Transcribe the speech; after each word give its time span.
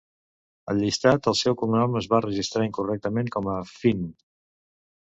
Al 0.71 0.79
llistat, 0.83 1.29
el 1.33 1.37
seu 1.43 1.59
cognom 1.61 1.99
es 2.01 2.09
va 2.15 2.23
registrar 2.29 2.67
incorrectament 2.71 3.33
com 3.39 3.55
a 3.61 3.63
"Fynn". 3.77 4.13